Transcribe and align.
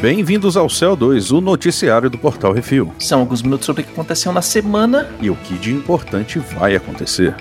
Bem-vindos 0.00 0.56
ao 0.56 0.68
Céu 0.70 0.96
2, 0.96 1.30
o 1.30 1.42
noticiário 1.42 2.08
do 2.08 2.16
Portal 2.16 2.52
Refil. 2.52 2.90
São 2.98 3.20
alguns 3.20 3.42
minutos 3.42 3.66
sobre 3.66 3.82
o 3.82 3.84
que 3.84 3.92
aconteceu 3.92 4.32
na 4.32 4.40
semana 4.40 5.10
e 5.20 5.28
o 5.28 5.36
que 5.36 5.58
de 5.58 5.72
importante 5.72 6.38
vai 6.38 6.74
acontecer. 6.74 7.34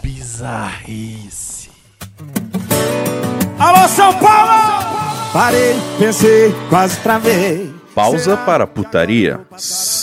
Bizarrice. 0.00 1.70
Alô, 3.58 3.88
São 3.88 4.12
Paulo! 4.14 4.86
Parei, 5.32 5.74
pensei, 5.98 6.54
quase 6.68 7.00
travei. 7.00 7.74
Pausa 7.96 8.36
para 8.36 8.66
putaria. 8.66 9.40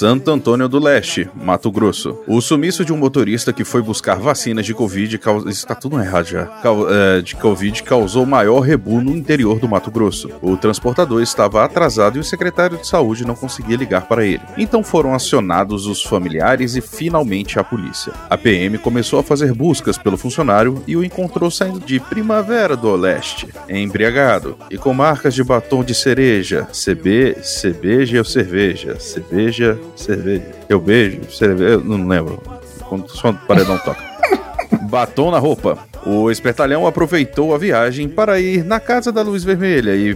Santo 0.03 0.29
Antônio 0.31 0.67
do 0.67 0.79
Leste, 0.79 1.29
Mato 1.33 1.71
Grosso. 1.71 2.19
O 2.27 2.41
sumiço 2.41 2.83
de 2.83 2.91
um 2.91 2.97
motorista 2.97 3.53
que 3.53 3.63
foi 3.63 3.81
buscar 3.81 4.15
vacinas 4.15 4.65
de 4.65 4.73
Covid 4.73 5.17
causou. 5.17 5.49
Isso 5.49 5.65
tá 5.65 5.75
tudo 5.75 5.97
errado 5.97 6.25
já. 6.25 6.51
É, 6.89 7.21
de 7.21 7.37
Covid 7.37 7.81
causou 7.83 8.25
maior 8.25 8.59
rebu 8.59 8.99
no 8.99 9.15
interior 9.15 9.59
do 9.59 9.69
Mato 9.69 9.89
Grosso. 9.89 10.29
O 10.41 10.57
transportador 10.57 11.21
estava 11.21 11.63
atrasado 11.63 12.17
e 12.17 12.19
o 12.19 12.23
secretário 12.23 12.77
de 12.77 12.85
saúde 12.85 13.25
não 13.25 13.33
conseguia 13.33 13.77
ligar 13.77 14.05
para 14.05 14.25
ele. 14.25 14.41
Então 14.57 14.83
foram 14.83 15.13
acionados 15.13 15.87
os 15.87 16.03
familiares 16.03 16.75
e 16.75 16.81
finalmente 16.81 17.57
a 17.57 17.63
polícia. 17.63 18.11
A 18.29 18.37
PM 18.37 18.77
começou 18.79 19.19
a 19.19 19.23
fazer 19.23 19.53
buscas 19.53 19.97
pelo 19.97 20.17
funcionário 20.17 20.83
e 20.85 20.97
o 20.97 21.03
encontrou 21.05 21.49
saindo 21.49 21.79
de 21.79 22.01
Primavera 22.01 22.75
do 22.75 22.93
Leste, 22.93 23.47
embriagado 23.69 24.57
e 24.69 24.77
com 24.77 24.93
marcas 24.93 25.33
de 25.33 25.45
batom 25.45 25.81
de 25.81 25.95
cereja, 25.95 26.67
CB 26.73 27.37
cerveja 27.41 28.17
ou 28.17 28.25
cerveja? 28.25 28.99
Cerveja, 28.99 29.79
cerveja. 29.95 30.45
Eu 30.69 30.79
beijo, 30.79 31.31
cerveja. 31.31 31.71
Eu 31.71 31.83
não 31.83 32.07
lembro. 32.07 32.41
Quando 32.87 33.09
só 33.09 33.29
o 33.29 33.33
paredão 33.33 33.77
toca. 33.79 34.03
Batom 34.89 35.31
na 35.31 35.39
roupa. 35.39 35.77
O 36.05 36.29
espertalhão 36.29 36.85
aproveitou 36.85 37.55
a 37.55 37.57
viagem 37.57 38.09
para 38.09 38.39
ir 38.39 38.63
na 38.63 38.79
casa 38.79 39.11
da 39.11 39.21
luz 39.21 39.43
vermelha 39.43 39.95
e 39.95 40.15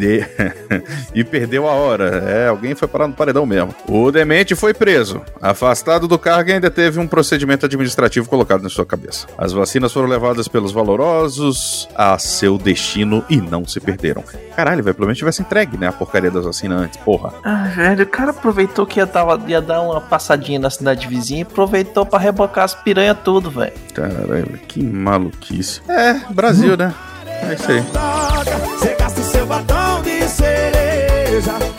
perder 0.00 0.54
e 1.14 1.22
perdeu 1.22 1.68
a 1.68 1.72
hora. 1.72 2.24
É, 2.26 2.48
alguém 2.48 2.74
foi 2.74 2.88
parar 2.88 3.06
no 3.06 3.12
paredão 3.12 3.44
mesmo. 3.44 3.74
O 3.86 4.10
demente 4.10 4.54
foi 4.54 4.72
preso. 4.72 5.20
Afastado 5.40 6.08
do 6.08 6.18
cargo 6.18 6.50
e 6.50 6.52
ainda 6.54 6.70
teve 6.70 6.98
um 6.98 7.06
procedimento 7.06 7.66
administrativo 7.66 8.28
colocado 8.28 8.62
na 8.62 8.70
sua 8.70 8.86
cabeça. 8.86 9.26
As 9.36 9.52
vacinas 9.52 9.92
foram 9.92 10.08
levadas 10.08 10.48
pelos 10.48 10.72
valorosos 10.72 11.88
a 11.94 12.18
seu 12.18 12.56
destino 12.56 13.24
e 13.28 13.36
não 13.36 13.66
se 13.66 13.78
perderam. 13.78 14.24
Caralho, 14.56 14.82
velho, 14.82 14.94
pelo 14.94 15.06
menos 15.06 15.18
tivesse 15.18 15.42
entregue, 15.42 15.76
né? 15.76 15.88
A 15.88 15.92
porcaria 15.92 16.30
das 16.30 16.44
vacinas 16.44 16.82
antes, 16.82 16.96
porra. 16.98 17.32
Ah, 17.44 17.64
velho, 17.74 18.04
o 18.04 18.06
cara 18.06 18.30
aproveitou 18.30 18.86
que 18.86 19.00
ia 19.00 19.06
dar, 19.06 19.26
ia 19.48 19.60
dar 19.60 19.82
uma 19.82 20.00
passadinha 20.00 20.58
na 20.58 20.70
cidade 20.70 21.06
vizinha 21.06 21.40
e 21.40 21.42
aproveitou 21.42 22.06
para 22.06 22.18
rebocar 22.18 22.64
as 22.64 22.74
piranha 22.74 23.14
tudo, 23.14 23.50
velho. 23.50 23.72
Caralho, 23.94 24.58
que 24.66 24.82
maluquice. 24.82 25.82
É, 25.88 26.14
Brasil, 26.30 26.76
né? 26.76 26.94
É 27.42 27.54
isso 27.54 27.70
aí. 27.70 28.49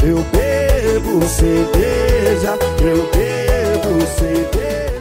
Eu 0.04 0.18
bebo 0.32 1.22
cerveja. 1.28 2.58
Eu 2.82 3.08
bebo 3.12 4.02
cerveja. 4.18 5.01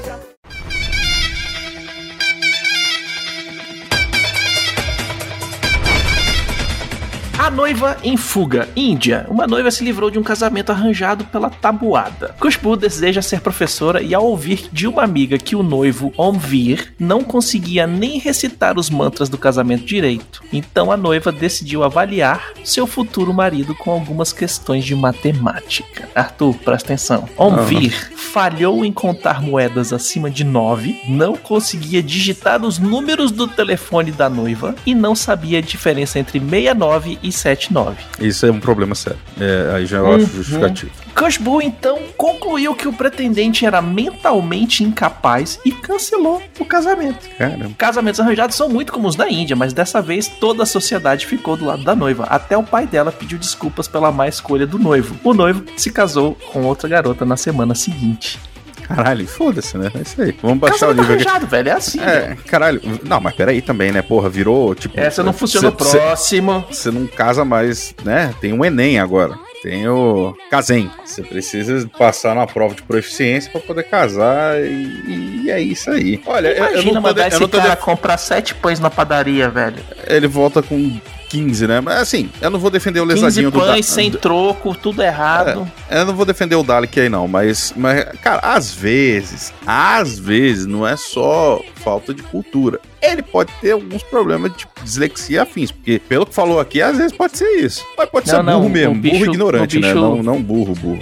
Noiva 7.60 7.98
em 8.02 8.16
fuga. 8.16 8.66
Índia. 8.74 9.26
Uma 9.28 9.46
noiva 9.46 9.70
se 9.70 9.84
livrou 9.84 10.10
de 10.10 10.18
um 10.18 10.22
casamento 10.22 10.72
arranjado 10.72 11.26
pela 11.26 11.50
tabuada. 11.50 12.34
Kushbu 12.40 12.74
deseja 12.74 13.20
ser 13.20 13.42
professora 13.42 14.02
e 14.02 14.14
ao 14.14 14.24
ouvir 14.24 14.70
de 14.72 14.86
uma 14.86 15.02
amiga 15.02 15.36
que 15.36 15.54
o 15.54 15.62
noivo 15.62 16.10
Omvir 16.16 16.94
não 16.98 17.22
conseguia 17.22 17.86
nem 17.86 18.18
recitar 18.18 18.78
os 18.78 18.88
mantras 18.88 19.28
do 19.28 19.36
casamento 19.36 19.84
direito. 19.84 20.42
Então 20.50 20.90
a 20.90 20.96
noiva 20.96 21.30
decidiu 21.30 21.84
avaliar 21.84 22.54
seu 22.64 22.86
futuro 22.86 23.34
marido 23.34 23.74
com 23.74 23.90
algumas 23.90 24.32
questões 24.32 24.82
de 24.82 24.96
matemática. 24.96 26.08
Arthur, 26.14 26.54
presta 26.54 26.94
atenção. 26.94 27.28
Omvir 27.36 28.08
uhum. 28.10 28.16
Falhou 28.32 28.84
em 28.84 28.92
contar 28.92 29.42
moedas 29.42 29.92
acima 29.92 30.30
de 30.30 30.44
9, 30.44 31.02
não 31.08 31.34
conseguia 31.34 32.00
digitar 32.00 32.64
os 32.64 32.78
números 32.78 33.32
do 33.32 33.48
telefone 33.48 34.12
da 34.12 34.30
noiva 34.30 34.74
e 34.86 34.94
não 34.94 35.16
sabia 35.16 35.58
a 35.58 35.62
diferença 35.62 36.18
entre 36.18 36.38
69 36.38 37.18
e 37.22 37.32
79. 37.32 37.96
Isso 38.20 38.46
é 38.46 38.50
um 38.52 38.60
problema 38.60 38.94
sério. 38.94 39.18
É, 39.40 39.74
aí 39.74 39.86
já 39.86 39.98
eu 39.98 40.12
acho 40.12 40.26
uhum. 40.26 40.30
justificativo. 40.36 40.92
Cushbu 41.20 41.60
então 41.60 41.98
concluiu 42.16 42.74
que 42.74 42.88
o 42.88 42.92
pretendente 42.94 43.66
era 43.66 43.82
mentalmente 43.82 44.82
incapaz 44.82 45.60
e 45.66 45.70
cancelou 45.70 46.42
o 46.58 46.64
casamento. 46.64 47.28
Caramba. 47.36 47.74
Casamentos 47.76 48.18
arranjados 48.20 48.56
são 48.56 48.70
muito 48.70 48.90
comuns 48.90 49.16
na 49.16 49.28
Índia, 49.28 49.54
mas 49.54 49.74
dessa 49.74 50.00
vez 50.00 50.28
toda 50.28 50.62
a 50.62 50.66
sociedade 50.66 51.26
ficou 51.26 51.58
do 51.58 51.66
lado 51.66 51.84
da 51.84 51.94
noiva. 51.94 52.24
Até 52.24 52.56
o 52.56 52.62
pai 52.62 52.86
dela 52.86 53.12
pediu 53.12 53.38
desculpas 53.38 53.86
pela 53.86 54.10
má 54.10 54.28
escolha 54.28 54.66
do 54.66 54.78
noivo. 54.78 55.14
O 55.22 55.34
noivo 55.34 55.62
se 55.76 55.90
casou 55.90 56.34
com 56.52 56.62
outra 56.62 56.88
garota 56.88 57.26
na 57.26 57.36
semana 57.36 57.74
seguinte. 57.74 58.40
Caralho, 58.88 59.26
foda-se, 59.28 59.76
né? 59.76 59.90
É 59.94 60.00
isso 60.00 60.22
aí. 60.22 60.34
Vamos 60.40 60.58
baixar 60.58 60.88
o 60.88 60.94
nível 60.94 61.16
arranjado, 61.16 61.44
aqui. 61.44 61.50
velho. 61.50 61.68
É 61.68 61.72
assim. 61.72 62.00
É, 62.00 62.20
velho. 62.20 62.36
caralho. 62.44 62.80
Não, 63.04 63.20
mas 63.20 63.34
peraí 63.34 63.60
também, 63.60 63.92
né? 63.92 64.00
Porra, 64.00 64.30
virou 64.30 64.74
tipo. 64.74 64.98
Essa 64.98 65.22
não 65.22 65.34
funciona 65.34 65.70
cê, 65.70 65.76
próximo. 65.76 66.64
Você 66.70 66.90
não 66.90 67.06
casa 67.06 67.44
mais, 67.44 67.94
né? 68.02 68.34
Tem 68.40 68.54
um 68.54 68.64
Enem 68.64 68.98
agora. 68.98 69.38
Tem 69.62 69.86
o 69.88 70.34
Casem. 70.50 70.90
Você 71.04 71.22
precisa 71.22 71.88
passar 71.98 72.34
na 72.34 72.46
prova 72.46 72.74
de 72.74 72.82
proficiência 72.82 73.50
para 73.50 73.60
poder 73.60 73.84
casar 73.84 74.58
e, 74.60 75.44
e, 75.44 75.50
é 75.50 75.60
isso 75.60 75.90
aí. 75.90 76.20
Olha, 76.24 76.56
Imagina 76.56 76.88
eu 76.88 76.94
não 76.94 77.02
mandar 77.02 77.28
esse 77.28 77.48
cara 77.48 77.74
de... 77.74 77.82
comprar 77.82 78.16
sete 78.16 78.54
pães 78.54 78.80
na 78.80 78.88
padaria, 78.88 79.50
velho. 79.50 79.82
Ele 80.06 80.26
volta 80.26 80.62
com 80.62 80.98
15, 81.30 81.66
né? 81.66 81.80
Mas 81.80 82.00
assim, 82.00 82.28
eu 82.40 82.50
não 82.50 82.58
vou 82.58 82.70
defender 82.70 83.00
o 83.00 83.04
lesadinho 83.04 83.50
15 83.50 83.52
pães, 83.52 83.62
do 83.62 83.66
Dalek. 83.66 83.86
sem 83.86 84.10
troco, 84.10 84.74
tudo 84.74 85.00
errado. 85.00 85.70
É, 85.88 86.00
eu 86.00 86.06
não 86.06 86.14
vou 86.14 86.26
defender 86.26 86.56
o 86.56 86.62
Dalek 86.62 87.00
aí 87.00 87.08
não, 87.08 87.28
mas, 87.28 87.72
mas, 87.76 88.04
cara, 88.20 88.40
às 88.42 88.74
vezes, 88.74 89.54
às 89.64 90.18
vezes, 90.18 90.66
não 90.66 90.86
é 90.86 90.96
só 90.96 91.62
falta 91.76 92.12
de 92.12 92.22
cultura 92.24 92.80
ele 93.02 93.22
pode 93.22 93.50
ter 93.60 93.72
alguns 93.72 94.02
problemas 94.02 94.52
de 94.52 94.58
tipo, 94.58 94.72
dislexia 94.82 95.42
afins, 95.42 95.70
porque 95.70 95.98
pelo 95.98 96.26
que 96.26 96.34
falou 96.34 96.60
aqui, 96.60 96.82
às 96.82 96.96
vezes 96.98 97.12
pode 97.12 97.36
ser 97.36 97.48
isso. 97.56 97.84
Mas 97.96 98.08
pode 98.08 98.28
não, 98.28 98.36
ser 98.36 98.42
não, 98.42 98.58
burro 98.60 98.70
mesmo, 98.70 98.94
bicho, 98.94 99.18
burro 99.18 99.32
ignorante, 99.32 99.80
né? 99.80 99.88
bicho, 99.88 99.94
né? 99.94 100.00
Não, 100.00 100.22
não 100.22 100.42
burro, 100.42 100.74
burro. 100.74 101.00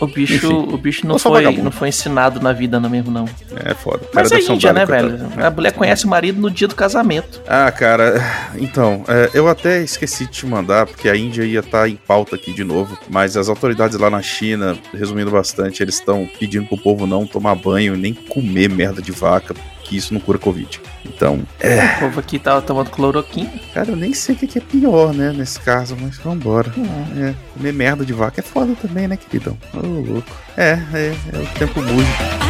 O 0.00 0.06
bicho, 0.06 0.34
enfim, 0.34 0.68
o 0.72 0.76
bicho 0.76 1.06
não, 1.06 1.18
foi, 1.18 1.56
não 1.56 1.70
foi 1.70 1.88
ensinado 1.88 2.40
na 2.40 2.52
vida 2.52 2.80
não 2.80 2.90
mesmo, 2.90 3.10
não. 3.10 3.24
É 3.64 3.74
foda. 3.74 4.00
Mas 4.12 4.32
é 4.32 4.40
Índia, 4.40 4.72
né, 4.72 4.84
velho? 4.84 5.18
A 5.40 5.50
mulher 5.50 5.72
conhece 5.72 6.04
o 6.04 6.08
marido 6.08 6.40
no 6.40 6.50
dia 6.50 6.66
do 6.66 6.74
casamento. 6.74 7.40
Ah, 7.46 7.70
cara, 7.70 8.20
então, 8.56 9.04
é, 9.06 9.30
eu 9.32 9.41
até 9.48 9.82
esqueci 9.82 10.26
de 10.26 10.32
te 10.32 10.46
mandar, 10.46 10.86
porque 10.86 11.08
a 11.08 11.16
Índia 11.16 11.44
ia 11.44 11.60
estar 11.60 11.82
tá 11.82 11.88
em 11.88 11.96
pauta 11.96 12.36
aqui 12.36 12.52
de 12.52 12.64
novo, 12.64 12.98
mas 13.08 13.36
as 13.36 13.48
autoridades 13.48 13.98
lá 13.98 14.10
na 14.10 14.22
China, 14.22 14.78
resumindo 14.92 15.30
bastante, 15.30 15.82
eles 15.82 15.96
estão 15.96 16.28
pedindo 16.38 16.66
pro 16.66 16.78
povo 16.78 17.06
não 17.06 17.26
tomar 17.26 17.54
banho, 17.54 17.96
nem 17.96 18.14
comer 18.14 18.68
merda 18.68 19.00
de 19.00 19.12
vaca, 19.12 19.54
que 19.82 19.96
isso 19.96 20.14
não 20.14 20.20
cura 20.20 20.38
Covid. 20.38 20.80
Então, 21.04 21.42
é. 21.60 21.84
O 21.84 22.00
povo 22.00 22.20
aqui 22.20 22.38
tava 22.38 22.62
tomando 22.62 22.90
cloroquina. 22.90 23.52
Cara, 23.74 23.90
eu 23.90 23.96
nem 23.96 24.14
sei 24.14 24.34
o 24.34 24.38
que 24.38 24.58
é 24.58 24.60
pior, 24.60 25.12
né, 25.12 25.32
nesse 25.32 25.60
caso, 25.60 25.96
mas 26.00 26.18
vambora. 26.18 26.72
É. 27.16 27.28
é. 27.28 27.34
Comer 27.54 27.72
merda 27.72 28.04
de 28.04 28.12
vaca 28.12 28.40
é 28.40 28.42
foda 28.42 28.74
também, 28.80 29.06
né, 29.06 29.16
queridão? 29.16 29.56
Ô, 29.74 29.78
oh, 29.78 30.12
louco. 30.12 30.30
É, 30.56 30.78
é, 30.94 31.14
é 31.32 31.38
o 31.38 31.58
tempo 31.58 31.80
mude. 31.82 32.41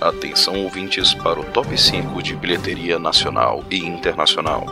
Atenção 0.00 0.64
ouvintes 0.64 1.14
para 1.14 1.38
o 1.38 1.44
top 1.44 1.78
5 1.78 2.20
de 2.20 2.34
bilheteria 2.34 2.98
nacional 2.98 3.62
e 3.70 3.78
internacional. 3.78 4.66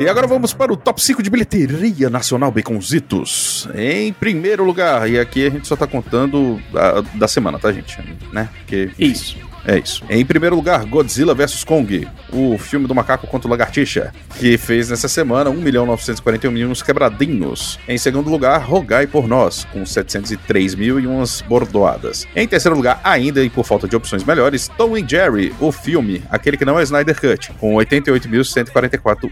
E 0.00 0.08
agora 0.08 0.26
vamos 0.26 0.54
para 0.54 0.72
o 0.72 0.78
top 0.78 0.98
5 1.02 1.22
de 1.22 1.28
bilheteria 1.28 2.08
nacional 2.08 2.50
Baconzitos. 2.50 3.68
Em 3.74 4.10
primeiro 4.14 4.64
lugar, 4.64 5.06
e 5.10 5.18
aqui 5.18 5.46
a 5.46 5.50
gente 5.50 5.68
só 5.68 5.76
tá 5.76 5.86
contando 5.86 6.58
a, 6.74 7.02
da 7.18 7.28
semana, 7.28 7.58
tá, 7.58 7.70
gente? 7.70 7.98
Né? 8.32 8.48
Porque, 8.64 8.90
Isso. 8.98 9.36
É 9.64 9.78
isso. 9.78 10.02
Em 10.08 10.24
primeiro 10.24 10.56
lugar, 10.56 10.84
Godzilla 10.84 11.34
vs 11.34 11.64
Kong, 11.64 12.08
o 12.32 12.56
filme 12.58 12.86
do 12.86 12.94
macaco 12.94 13.26
contra 13.26 13.46
o 13.46 13.50
lagartixa, 13.50 14.12
que 14.38 14.56
fez 14.56 14.88
nessa 14.90 15.08
semana 15.08 15.50
1.941 15.50 16.50
mil 16.50 16.68
nos 16.68 16.82
quebradinhos. 16.82 17.78
Em 17.86 17.98
segundo 17.98 18.30
lugar, 18.30 18.62
Rogai 18.62 19.06
por 19.06 19.28
Nós, 19.28 19.66
com 19.72 19.84
703 19.84 20.74
mil 20.74 20.98
e 20.98 21.06
umas 21.06 21.42
bordoadas. 21.42 22.26
Em 22.34 22.48
terceiro 22.48 22.76
lugar, 22.76 23.00
ainda 23.04 23.42
e 23.44 23.50
por 23.50 23.64
falta 23.64 23.86
de 23.86 23.94
opções 23.94 24.24
melhores, 24.24 24.68
Tom 24.78 24.96
and 24.96 25.08
Jerry, 25.08 25.54
o 25.60 25.70
filme, 25.70 26.22
aquele 26.30 26.56
que 26.56 26.64
não 26.64 26.78
é 26.78 26.82
Snyder 26.82 27.20
Cut, 27.20 27.52
com 27.60 27.74
88.144 27.74 29.30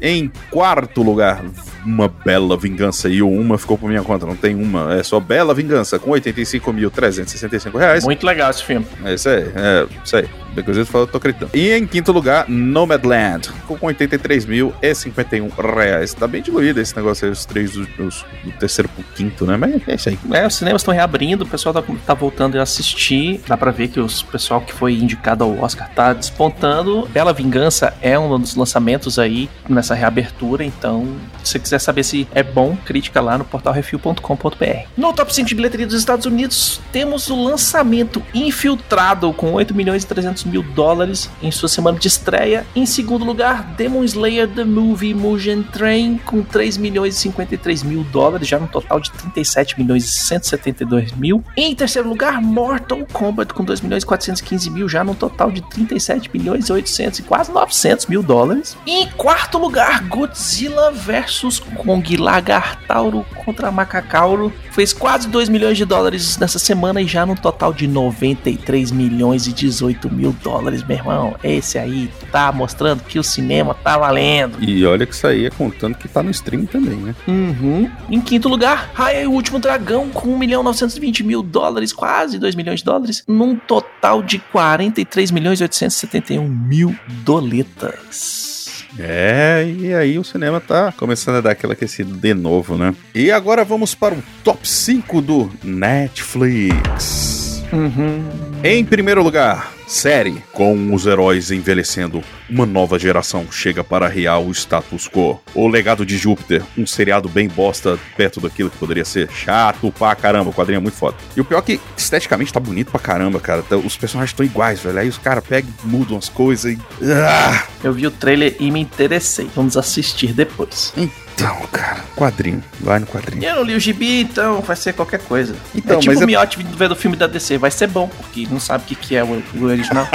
Em 0.00 0.30
quarto 0.50 1.02
lugar, 1.02 1.44
uma 1.84 2.08
bela 2.08 2.56
vingança. 2.56 3.08
E 3.08 3.22
o 3.22 3.28
uma 3.28 3.58
ficou 3.58 3.78
por 3.78 3.88
minha 3.88 4.02
conta, 4.02 4.26
não 4.26 4.36
tem 4.36 4.54
uma. 4.54 4.94
É 4.94 5.02
só 5.02 5.20
bela 5.20 5.54
vingança, 5.54 5.98
com 5.98 6.10
85.365 6.10 7.78
reais. 7.78 8.04
Muito 8.04 8.26
legal 8.26 8.50
esse 8.50 8.64
filme. 8.64 8.86
É 9.04 9.14
isso 9.14 9.28
aí, 9.28 9.44
é 9.54 9.86
isso 10.04 10.16
aí. 10.16 10.28
Depois 10.56 10.76
eu 10.76 10.84
falo, 10.86 11.06
tô 11.06 11.18
acreditando. 11.18 11.50
E 11.54 11.70
em 11.72 11.86
quinto 11.86 12.10
lugar, 12.12 12.48
Nomadland, 12.48 13.48
com 13.68 13.76
83.051 13.78 15.50
reais. 15.74 16.14
Tá 16.14 16.26
bem 16.26 16.42
diluído 16.42 16.80
esse 16.80 16.96
negócio 16.96 17.26
aí, 17.26 17.30
os 17.32 17.44
três 17.44 17.72
do, 17.72 17.82
os- 18.06 18.24
do 18.42 18.50
terceiro 18.58 18.88
pro 18.88 19.04
quinto, 19.14 19.46
né? 19.46 19.56
Mas 19.56 19.86
é 19.86 19.94
isso 19.94 20.08
aí. 20.08 20.18
É, 20.32 20.46
os 20.46 20.54
cinemas 20.54 20.82
estão 20.82 20.94
reabrindo, 20.94 21.44
o 21.44 21.48
pessoal 21.48 21.72
tá, 21.74 21.82
tá 22.06 22.14
voltando 22.14 22.58
a 22.58 22.62
assistir. 22.62 23.40
Dá 23.46 23.56
pra 23.56 23.70
ver 23.70 23.88
que 23.88 24.00
os 24.00 24.22
pessoal 24.22 24.60
que 24.60 24.72
foi 24.72 24.94
indicado 24.94 25.44
ao 25.44 25.58
Oscar 25.60 25.90
tá 25.94 26.12
despontando. 26.12 27.06
Bela 27.12 27.32
Vingança 27.32 27.94
é 28.00 28.18
um 28.18 28.38
dos 28.38 28.54
lançamentos 28.56 29.18
aí 29.18 29.48
nessa 29.68 29.94
reabertura, 29.94 30.64
então 30.64 31.06
se 31.44 31.52
você 31.52 31.58
quiser 31.58 31.78
saber 31.78 32.02
se 32.02 32.26
é 32.34 32.42
bom, 32.42 32.76
crítica 32.84 33.20
lá 33.20 33.36
no 33.38 33.44
portalrefil.com.br. 33.44 34.86
No 34.96 35.12
top 35.12 35.34
5 35.34 35.48
de 35.48 35.54
bilheteria 35.54 35.86
dos 35.86 35.94
Estados 35.96 36.26
Unidos, 36.26 36.80
temos 36.92 37.28
o 37.30 37.42
lançamento 37.42 38.22
Infiltrado 38.34 39.32
com 39.32 39.52
8 39.52 39.74
milhões 39.74 40.02
e 40.02 40.06
300 40.06 40.44
mil 40.46 40.62
dólares 40.62 41.28
em 41.42 41.50
sua 41.50 41.68
semana 41.68 41.98
de 41.98 42.08
estreia. 42.08 42.66
Em 42.74 42.86
segundo 42.86 43.24
lugar, 43.24 43.74
Demon 43.76 44.04
Slayer 44.04 44.48
The 44.48 44.64
Movie 44.64 45.14
Mugen 45.14 45.62
Train 45.62 46.18
com 46.24 46.42
3 46.42 46.76
milhões 46.76 47.16
e 47.16 47.18
53 47.20 47.82
mil 47.82 48.04
dólares, 48.04 48.48
já 48.48 48.58
no 48.58 48.68
total 48.68 49.00
de 49.00 49.10
37 49.12 49.78
milhões 49.78 50.04
e 50.04 50.12
172 50.12 51.12
mil. 51.12 51.42
Em 51.56 51.74
terceiro 51.74 52.08
lugar, 52.08 52.40
Mortal 52.40 53.06
Kombat 53.12 53.52
com 53.52 53.64
2 53.64 53.80
milhões 53.80 54.02
e 54.02 54.06
415 54.06 54.70
mil, 54.70 54.88
já 54.88 55.02
no 55.02 55.14
total 55.14 55.50
de 55.50 55.60
37 55.62 56.30
milhões 56.32 56.68
e 56.68 56.72
800 56.72 57.18
e 57.18 57.22
quase 57.22 57.50
900 57.52 58.06
mil 58.06 58.22
dólares. 58.22 58.76
Em 58.86 59.06
quarto 59.10 59.58
lugar, 59.58 60.04
Godzilla 60.04 60.92
vs 60.92 61.60
Kong 61.76 62.16
Lagartauro 62.16 63.24
contra 63.44 63.70
Macacauro 63.70 64.52
fez 64.70 64.92
quase 64.92 65.28
2 65.28 65.48
milhões 65.48 65.78
de 65.78 65.84
dólares 65.84 66.36
nessa 66.36 66.58
semana 66.58 67.00
e 67.00 67.06
já 67.06 67.24
no 67.24 67.34
total 67.34 67.72
de 67.72 67.86
93 67.86 68.90
milhões 68.90 69.46
e 69.46 69.52
18 69.52 70.10
mil 70.10 70.35
dólares, 70.42 70.82
meu 70.82 70.96
irmão. 70.96 71.36
Esse 71.42 71.78
aí 71.78 72.10
tá 72.30 72.52
mostrando 72.52 73.02
que 73.02 73.18
o 73.18 73.22
cinema 73.22 73.74
tá 73.74 73.98
valendo. 73.98 74.62
E 74.62 74.84
olha 74.86 75.06
que 75.06 75.14
isso 75.14 75.26
aí 75.26 75.46
é 75.46 75.50
contando 75.50 75.96
que 75.96 76.08
tá 76.08 76.22
no 76.22 76.30
stream 76.30 76.66
também, 76.66 76.96
né? 76.96 77.14
Uhum. 77.26 77.90
Em 78.10 78.20
quinto 78.20 78.48
lugar, 78.48 78.90
Raya 78.94 79.22
e 79.22 79.26
o 79.26 79.32
Último 79.32 79.58
Dragão 79.58 80.08
com 80.10 80.28
1 80.28 80.38
milhão 80.38 80.62
920 80.62 81.22
mil 81.22 81.42
dólares, 81.42 81.92
quase 81.92 82.38
2 82.38 82.54
milhões 82.54 82.80
de 82.80 82.84
dólares, 82.84 83.24
num 83.26 83.56
total 83.56 84.22
de 84.22 84.38
43 84.38 85.30
milhões 85.30 85.60
871 85.60 86.48
mil 86.48 86.94
doletas. 87.24 88.56
É, 88.98 89.66
e 89.78 89.92
aí 89.92 90.18
o 90.18 90.24
cinema 90.24 90.60
tá 90.60 90.92
começando 90.92 91.36
a 91.36 91.40
dar 91.40 91.50
aquela 91.50 91.74
aquecida 91.74 92.14
de 92.16 92.34
novo, 92.34 92.78
né? 92.78 92.94
E 93.14 93.30
agora 93.30 93.64
vamos 93.64 93.94
para 93.94 94.14
o 94.14 94.22
top 94.42 94.66
5 94.66 95.20
do 95.20 95.50
Netflix. 95.62 97.35
Uhum. 97.72 98.24
Em 98.64 98.84
primeiro 98.84 99.22
lugar, 99.22 99.72
série. 99.86 100.42
Com 100.52 100.92
os 100.94 101.06
heróis 101.06 101.50
envelhecendo, 101.50 102.22
uma 102.48 102.64
nova 102.66 102.98
geração 102.98 103.46
chega 103.50 103.84
para 103.84 104.08
rear 104.08 104.40
o 104.40 104.50
status 104.52 105.08
quo. 105.08 105.40
O 105.54 105.68
Legado 105.68 106.04
de 106.06 106.16
Júpiter, 106.16 106.62
um 106.76 106.86
seriado 106.86 107.28
bem 107.28 107.48
bosta 107.48 107.98
perto 108.16 108.40
daquilo 108.40 108.70
que 108.70 108.78
poderia 108.78 109.04
ser. 109.04 109.30
Chato 109.30 109.92
pra 109.96 110.14
caramba, 110.14 110.50
o 110.50 110.52
quadrinho 110.52 110.78
é 110.78 110.80
muito 110.80 110.96
foda. 110.96 111.16
E 111.36 111.40
o 111.40 111.44
pior 111.44 111.58
é 111.58 111.62
que 111.62 111.80
esteticamente 111.96 112.52
tá 112.52 112.58
bonito 112.60 112.90
pra 112.90 113.00
caramba, 113.00 113.38
cara. 113.38 113.62
Tá- 113.62 113.76
Os 113.76 113.96
personagens 113.96 114.30
estão 114.32 114.44
iguais, 114.46 114.80
velho. 114.80 114.98
Aí 114.98 115.08
os 115.08 115.18
caras 115.18 115.44
pegam, 115.44 115.70
mudam 115.84 116.16
as 116.16 116.28
coisas 116.28 116.72
e. 116.72 116.78
Ah! 117.04 117.66
Eu 117.84 117.92
vi 117.92 118.06
o 118.06 118.10
trailer 118.10 118.56
e 118.58 118.70
me 118.70 118.80
interessei. 118.80 119.48
Vamos 119.54 119.76
assistir 119.76 120.32
depois. 120.32 120.92
Então, 120.96 121.25
cara, 121.70 122.04
quadrinho. 122.14 122.62
Vai 122.80 122.98
no 122.98 123.06
quadrinho. 123.06 123.44
Eu 123.44 123.56
não 123.56 123.62
li 123.62 123.74
o 123.74 123.80
gibi, 123.80 124.22
então 124.22 124.60
vai 124.62 124.76
ser 124.76 124.92
qualquer 124.94 125.20
coisa. 125.20 125.54
Então, 125.74 125.96
é 125.96 126.00
tipo 126.00 126.12
mas 126.12 126.20
o 126.20 126.24
é- 126.24 126.26
Miotti 126.26 126.58
vendo 126.62 126.92
o 126.92 126.96
filme 126.96 127.16
da 127.16 127.26
DC. 127.26 127.58
Vai 127.58 127.70
ser 127.70 127.88
bom, 127.88 128.08
porque 128.08 128.46
não 128.50 128.58
sabe 128.60 128.84
o 128.84 128.86
que, 128.86 128.94
que 128.94 129.16
é 129.16 129.22
o, 129.22 129.42
o 129.54 129.64
original. 129.64 130.08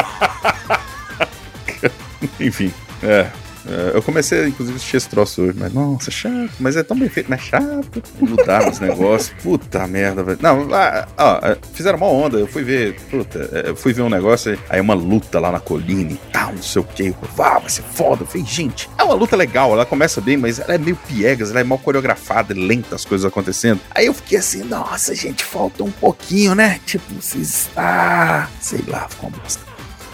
Enfim, 2.40 2.74
é. 3.04 3.28
É, 3.68 3.92
Eu 3.96 4.02
comecei, 4.02 4.48
inclusive, 4.48 4.76
a 4.76 4.78
assistir 4.78 4.98
esse 4.98 5.10
troço 5.10 5.42
hoje, 5.42 5.54
mas 5.58 5.74
nossa, 5.74 6.10
chato, 6.12 6.52
mas 6.60 6.76
é 6.76 6.84
tão 6.84 6.98
bem 6.98 7.10
feito, 7.10 7.30
mas 7.30 7.42
chato. 7.42 8.04
Mudaram 8.20 8.70
os 8.70 8.80
negócios, 8.80 9.34
puta 9.42 9.88
merda, 9.88 10.24
velho. 10.24 10.40
Não, 10.42 10.68
ah, 10.74 11.08
ó, 11.18 11.40
é, 11.44 11.58
fizeram 11.74 11.98
uma 11.98 12.08
onda, 12.08 12.38
eu 12.38 12.48
fui 12.48 12.64
ver, 12.64 13.00
puta, 13.10 13.50
é, 13.52 13.76
fui 13.76 13.94
ver 13.94 14.02
um 14.02 14.10
negócio, 14.10 14.58
aí 14.70 14.80
uma 14.80 14.94
luta 14.94 15.40
lá 15.40 15.52
na 15.52 15.60
colina 15.60 16.12
e 16.12 16.20
tal, 16.32 16.54
não 16.54 16.64
sei 16.64 16.82
o 16.82 16.86
que. 16.86 17.14
Vá, 17.36 17.60
vai 17.60 17.70
ser 17.70 17.84
foda. 17.84 18.26
Eu 18.34 18.46
gente, 18.46 18.90
é 18.98 19.04
uma 19.04 19.14
luta 19.14 19.36
legal, 19.36 19.72
ela 19.74 19.86
começa 19.86 20.22
bem, 20.22 20.38
mas 20.38 20.60
ela 20.60 20.74
é 20.74 20.78
meio 20.78 20.98
piegas, 21.08 21.52
ela 21.52 21.60
é 21.60 21.64
mal 21.64 21.78
coreografada, 21.78 22.54
lenta 22.54 22.96
as 22.96 23.06
coisas 23.06 23.26
acontecendo. 23.26 23.80
Aí 23.94 24.06
eu 24.06 24.14
fiquei 24.14 24.38
assim, 24.38 24.64
nossa, 24.64 25.14
gente, 25.14 25.44
falta 25.44 25.84
um 25.84 25.92
pouquinho, 25.92 26.56
né? 26.56 26.80
Tipo, 26.86 27.14
vocês. 27.16 27.70
Ah, 27.76 28.48
sei 28.60 28.84
lá, 28.88 29.08
ficou 29.08 29.30
uma 29.30 29.38
bosta. 29.38 29.71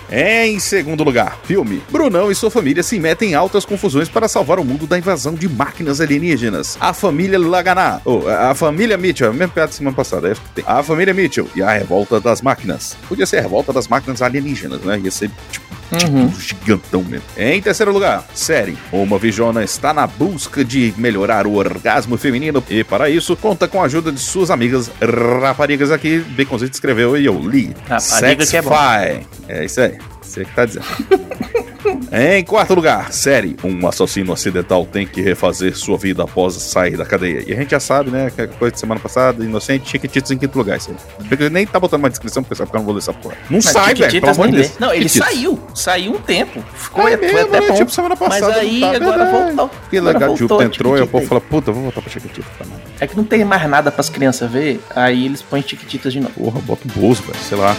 Em 0.09 0.57
segundo 0.57 1.03
lugar, 1.03 1.37
filme. 1.43 1.83
Brunão 1.89 2.31
e 2.31 2.35
sua 2.35 2.49
família 2.49 2.81
se 2.81 2.97
metem 2.97 3.31
em 3.31 3.33
altas 3.33 3.65
confusões 3.65 4.07
para 4.07 4.29
salvar 4.29 4.57
o 4.57 4.63
mundo 4.63 4.87
da 4.87 4.97
invasão 4.97 5.33
de 5.33 5.49
máquinas 5.49 5.99
alienígenas. 5.99 6.77
A 6.79 6.93
família 6.93 7.37
Laganá, 7.37 7.99
ou 8.05 8.29
a 8.29 8.55
família 8.55 8.97
Mitchell, 8.97 9.29
a 9.29 9.33
mesma 9.33 9.53
piada 9.53 9.67
da 9.67 9.73
semana 9.73 9.95
passada, 9.95 10.31
é. 10.31 10.35
A 10.65 10.81
família 10.81 11.13
Mitchell 11.13 11.49
e 11.53 11.61
a 11.61 11.71
revolta 11.71 12.21
das 12.21 12.41
máquinas. 12.41 12.95
Podia 13.09 13.25
ser 13.25 13.39
a 13.39 13.41
revolta 13.41 13.73
das 13.73 13.89
máquinas 13.89 14.21
alienígenas, 14.21 14.79
né? 14.81 14.97
Ia 14.97 15.11
ser 15.11 15.29
tipo 15.51 15.76
Uhum. 15.91 16.25
um 16.25 16.39
gigantão 16.39 17.03
mesmo. 17.03 17.25
Em 17.37 17.61
terceiro 17.61 17.91
lugar, 17.91 18.25
série. 18.33 18.77
Uma 18.91 19.17
Vijona 19.17 19.63
está 19.63 19.93
na 19.93 20.05
busca 20.05 20.63
de 20.63 20.93
melhorar 20.97 21.47
o 21.47 21.55
orgasmo 21.55 22.17
feminino 22.17 22.63
e, 22.69 22.83
para 22.83 23.09
isso, 23.09 23.35
conta 23.35 23.67
com 23.67 23.81
a 23.81 23.85
ajuda 23.85 24.11
de 24.11 24.19
suas 24.19 24.51
amigas 24.51 24.91
raparigas 25.41 25.91
aqui. 25.91 26.19
Baconzito 26.19 26.73
escreveu 26.73 27.17
e 27.17 27.25
eu 27.25 27.39
li. 27.39 27.75
Rapariga 27.87 28.45
que 28.45 28.57
é 28.57 28.61
bom. 28.61 28.75
É 29.47 29.65
isso 29.65 29.81
aí. 29.81 29.97
Você 30.21 30.43
que 30.43 30.53
tá 30.53 30.65
dizendo. 30.65 30.85
em 32.11 32.43
quarto 32.43 32.73
lugar, 32.73 33.11
série. 33.11 33.55
Um 33.63 33.87
assassino 33.87 34.33
acidental 34.33 34.85
tem 34.85 35.05
que 35.05 35.21
refazer 35.21 35.75
sua 35.75 35.97
vida 35.97 36.23
após 36.23 36.53
sair 36.55 36.97
da 36.97 37.05
cadeia. 37.05 37.43
E 37.47 37.53
a 37.53 37.55
gente 37.55 37.71
já 37.71 37.79
sabe, 37.79 38.09
né? 38.11 38.31
Que 38.33 38.41
a 38.41 38.47
coisa 38.47 38.73
de 38.73 38.79
semana 38.79 38.99
passada, 38.99 39.43
Inocente, 39.43 39.89
Chiquititas 39.89 40.31
em 40.31 40.37
quinto 40.37 40.57
lugar. 40.57 40.77
Isso 40.77 40.91
aí. 40.91 41.49
Nem 41.49 41.65
tá 41.65 41.79
botando 41.79 41.99
uma 42.01 42.09
descrição 42.09 42.43
porque 42.43 42.55
sabe 42.55 42.69
que 42.71 42.75
eu 42.75 42.79
não 42.79 42.85
vou 42.85 42.93
ler 42.93 42.99
essa 42.99 43.13
porra. 43.13 43.35
Não 43.49 43.59
Mas 43.63 43.65
sai, 43.65 43.93
velho. 43.93 44.21
Pelo 44.21 44.31
amor 44.33 44.47
de 44.49 44.57
Deus. 44.57 44.71
Não, 44.79 44.93
ele 44.93 45.07
Chiquititas. 45.09 45.33
saiu. 45.33 45.59
Saiu 45.73 46.11
um 46.13 46.19
tempo. 46.19 46.63
Ficou 46.73 47.07
É 47.07 47.17
mesmo, 47.17 47.39
até 47.39 47.61
né? 47.61 47.67
bom. 47.67 47.73
Tipo, 47.75 47.91
semana 47.91 48.15
passada. 48.15 48.47
Mas 48.47 48.57
aí 48.57 48.79
tá, 48.79 48.95
agora 48.95 49.25
verdade. 49.25 49.55
voltou. 49.55 49.71
Que 49.89 49.99
legal, 49.99 50.37
Júpiter 50.37 50.65
entrou 50.67 50.97
e 50.97 51.01
o 51.01 51.07
povo 51.07 51.25
falou, 51.27 51.41
puta, 51.41 51.71
vou 51.71 51.83
voltar 51.83 52.01
pra 52.01 52.11
Chiquititas. 52.11 52.45
É 52.99 53.07
que 53.07 53.15
não 53.15 53.23
tem 53.23 53.43
mais 53.45 53.67
nada 53.69 53.91
pras 53.91 54.09
crianças 54.09 54.49
ver, 54.49 54.81
aí 54.95 55.25
eles 55.25 55.41
põem 55.41 55.61
Chiquititas 55.61 56.11
de 56.13 56.19
novo. 56.19 56.33
Porra, 56.33 56.59
bota 56.61 56.81
o 56.87 56.99
Bozo, 56.99 57.21
velho, 57.23 57.37
sei 57.43 57.57
lá. 57.57 57.75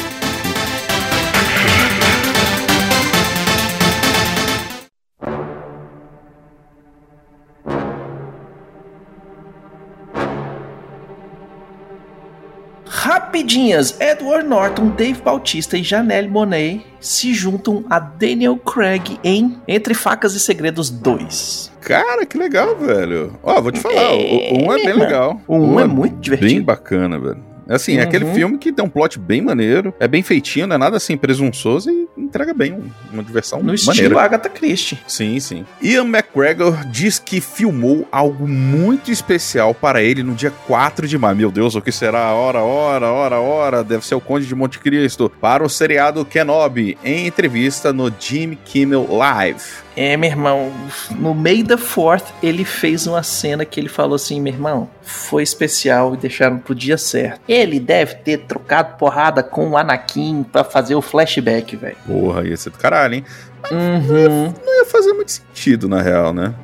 Rapidinhas, 12.88 13.98
Edward 14.00 14.46
Norton, 14.48 14.88
Dave 14.88 15.20
Bautista 15.22 15.76
e 15.76 15.82
Janelle 15.82 16.28
Monáe 16.28 16.84
se 17.00 17.32
juntam 17.34 17.84
a 17.88 17.98
Daniel 17.98 18.56
Craig 18.56 19.18
em 19.22 19.56
Entre 19.68 19.94
Facas 19.94 20.34
e 20.34 20.40
Segredos 20.40 20.90
2. 20.90 21.72
Cara, 21.80 22.26
que 22.26 22.36
legal, 22.36 22.76
velho. 22.76 23.38
Ó, 23.42 23.60
vou 23.60 23.70
te 23.72 23.80
falar, 23.80 24.12
o, 24.12 24.16
o 24.18 24.62
um 24.66 24.72
é 24.72 24.76
bem 24.76 24.86
mesmo. 24.86 25.02
legal. 25.04 25.40
O 25.46 25.56
um 25.56 25.78
é 25.80 25.86
muito 25.86 26.16
divertido. 26.18 26.50
Bem 26.54 26.62
bacana, 26.62 27.18
velho. 27.18 27.46
Assim, 27.68 27.98
é 27.98 28.02
aquele 28.02 28.24
Uhum. 28.24 28.34
filme 28.34 28.58
que 28.58 28.72
tem 28.72 28.82
um 28.82 28.88
plot 28.88 29.18
bem 29.18 29.42
maneiro, 29.42 29.92
é 30.00 30.08
bem 30.08 30.22
feitinho, 30.22 30.66
não 30.66 30.76
é 30.76 30.78
nada 30.78 30.96
assim 30.96 31.18
presunçoso 31.18 31.90
e 31.90 32.07
entrega 32.28 32.54
bem 32.54 32.72
um- 32.72 32.90
uma 33.12 33.22
diversão 33.22 33.62
No 33.62 33.74
estilo 33.74 33.96
maneira. 33.96 34.20
Agatha 34.22 34.48
Christie. 34.48 34.98
Sim, 35.06 35.40
sim. 35.40 35.64
Ian 35.82 36.04
McGregor 36.06 36.84
diz 36.86 37.18
que 37.18 37.40
filmou 37.40 38.06
algo 38.12 38.46
muito 38.46 39.10
especial 39.10 39.74
para 39.74 40.02
ele 40.02 40.22
no 40.22 40.34
dia 40.34 40.52
4 40.66 41.06
de 41.08 41.18
maio. 41.18 41.36
Meu 41.36 41.50
Deus, 41.50 41.74
o 41.74 41.80
que 41.82 41.90
será? 41.92 42.32
Hora, 42.32 42.60
hora, 42.60 43.08
hora, 43.10 43.40
hora. 43.40 43.84
Deve 43.84 44.06
ser 44.06 44.14
o 44.14 44.20
Conde 44.20 44.46
de 44.46 44.54
Monte 44.54 44.78
Cristo. 44.78 45.30
Para 45.40 45.64
o 45.64 45.68
seriado 45.68 46.24
Kenobi, 46.24 46.96
em 47.04 47.26
entrevista 47.26 47.92
no 47.92 48.12
Jimmy 48.18 48.56
Kimmel 48.64 49.06
Live. 49.10 49.62
É, 50.00 50.16
meu 50.16 50.30
irmão, 50.30 50.72
no 51.16 51.34
meio 51.34 51.64
da 51.64 51.76
Fourth, 51.76 52.24
ele 52.40 52.64
fez 52.64 53.06
uma 53.08 53.22
cena 53.24 53.64
que 53.64 53.80
ele 53.80 53.88
falou 53.88 54.14
assim, 54.14 54.40
meu 54.40 54.52
irmão, 54.52 54.88
foi 55.02 55.42
especial 55.42 56.14
e 56.14 56.16
deixaram 56.16 56.58
pro 56.58 56.72
dia 56.74 56.96
certo. 56.96 57.40
Ele 57.48 57.80
deve 57.80 58.14
ter 58.14 58.38
trocado 58.38 58.96
porrada 58.96 59.42
com 59.42 59.70
o 59.70 59.76
Anakin 59.76 60.44
pra 60.44 60.62
fazer 60.62 60.94
o 60.94 61.02
flashback, 61.02 61.74
velho. 61.74 61.96
Porra, 62.06 62.44
ia 62.46 62.56
ser 62.56 62.70
do 62.70 62.78
caralho, 62.78 63.14
hein? 63.14 63.24
Uhum. 63.72 64.54
Não 64.64 64.78
ia 64.78 64.84
fazer 64.84 65.12
muito 65.14 65.32
sentido, 65.32 65.88
na 65.88 66.00
real, 66.00 66.32
né? 66.32 66.54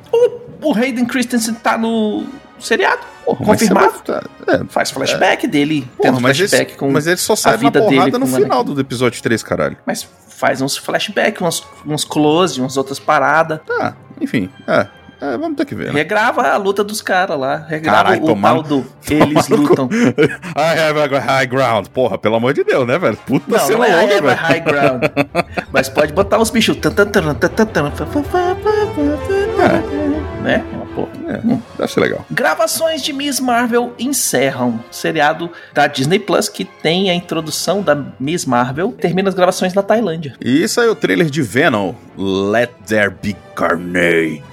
O 0.61 0.73
Hayden 0.73 1.05
Christensen 1.05 1.53
tá 1.55 1.77
no 1.77 2.25
seriado. 2.57 3.01
Porra, 3.25 3.39
mas 3.41 3.59
Confirmado. 3.59 3.93
vai- 4.07 4.21
É, 4.55 4.63
Faz 4.69 4.91
flashback 4.91 5.45
dele, 5.47 5.87
Porra, 5.97 6.19
mas, 6.19 6.37
flashback 6.37 6.71
ele, 6.71 6.79
com... 6.79 6.91
mas 6.91 7.05
ele 7.07 7.17
só 7.17 7.33
a 7.33 7.35
sai 7.35 7.51
na 7.53 7.57
vida 7.57 7.81
dele 7.81 7.95
porrada 7.95 8.19
no 8.19 8.25
o 8.25 8.27
final 8.29 8.59
Anakin. 8.61 8.73
do 8.75 8.81
episódio 8.81 9.21
3, 9.21 9.43
caralho. 9.43 9.77
Mas 9.85 10.07
faz 10.45 10.61
uns 10.61 10.77
flashback, 10.77 11.43
uns, 11.43 11.65
uns 11.87 12.05
close, 12.05 12.61
umas 12.61 12.77
outras 12.77 12.99
paradas. 12.99 13.59
Tá, 13.65 13.95
enfim, 14.21 14.47
é. 14.67 14.87
é, 15.19 15.37
vamos 15.37 15.57
ter 15.57 15.65
que 15.65 15.73
ver, 15.73 15.87
né? 15.87 15.93
Regrava 15.93 16.43
a 16.47 16.55
luta 16.57 16.83
dos 16.83 17.01
caras 17.01 17.39
lá. 17.39 17.65
Regrava 17.67 18.03
Caralho, 18.03 18.23
o 18.23 18.27
tomar- 18.27 18.53
tal 18.53 18.61
do 18.61 18.85
Eles 19.09 19.47
lutam. 19.49 19.89
I 20.55 20.79
have 20.79 21.15
a 21.15 21.19
high 21.19 21.47
ground. 21.47 21.87
Porra, 21.87 22.19
pelo 22.19 22.35
amor 22.35 22.53
de 22.53 22.63
Deus, 22.63 22.85
né, 22.85 22.99
velho? 22.99 23.17
Puta 23.25 23.57
Não, 23.57 23.69
não 23.69 23.83
é 23.83 23.95
longa, 23.95 24.13
Ever 24.13 24.21
velho. 24.21 24.37
High 24.39 24.59
Ground. 24.59 25.03
Mas 25.73 25.89
pode 25.89 26.13
botar 26.13 26.37
os 26.37 26.51
bichos. 26.51 26.77
tan, 26.77 26.91
tan, 26.91 27.05
Né? 30.95 31.41
É. 31.43 31.53
É, 31.53 31.59
deve 31.77 31.91
ser 31.91 31.99
legal. 31.99 32.25
Gravações 32.31 33.01
de 33.01 33.13
Miss 33.13 33.39
Marvel 33.39 33.93
encerram. 33.99 34.79
Seriado 34.91 35.49
da 35.73 35.87
Disney 35.87 36.19
Plus 36.19 36.49
que 36.49 36.65
tem 36.65 37.09
a 37.09 37.15
introdução 37.15 37.81
da 37.81 37.95
Miss 38.19 38.45
Marvel. 38.45 38.91
Termina 38.91 39.29
as 39.29 39.35
gravações 39.35 39.73
na 39.73 39.83
Tailândia. 39.83 40.35
E 40.41 40.67
saiu 40.67 40.91
o 40.91 40.95
trailer 40.95 41.29
de 41.29 41.41
Venom, 41.41 41.93
Let 42.17 42.71
There 42.87 43.13
Be 43.21 43.35
Carnage. 43.55 44.43